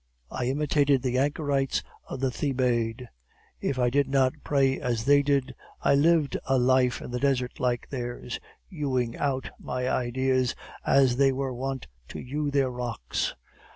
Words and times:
I 0.31 0.45
imitated 0.45 1.03
the 1.03 1.19
anchorites 1.19 1.83
of 2.07 2.21
the 2.21 2.31
Thebaid. 2.31 3.07
If 3.59 3.77
I 3.77 3.91
did 3.91 4.09
not 4.09 4.33
pray 4.43 4.79
as 4.79 5.05
they 5.05 5.21
did, 5.21 5.53
I 5.83 5.93
lived 5.93 6.37
a 6.47 6.57
life 6.57 7.01
in 7.03 7.11
the 7.11 7.19
desert 7.19 7.59
like 7.59 7.87
theirs, 7.87 8.39
hewing 8.67 9.15
out 9.15 9.51
my 9.59 9.87
ideas 9.87 10.55
as 10.83 11.17
they 11.17 11.31
were 11.31 11.53
wont 11.53 11.85
to 12.07 12.19
hew 12.19 12.49
their 12.49 12.71
rocks. 12.71 13.35